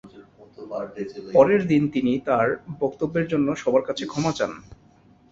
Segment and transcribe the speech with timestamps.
[1.33, 2.47] পরের দিন তিনি তার
[2.81, 4.51] বক্তব্যের জন্য সবার কাছে ক্ষমা চান।